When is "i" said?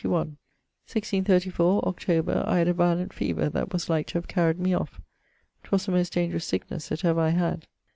2.47-2.57, 7.21-7.29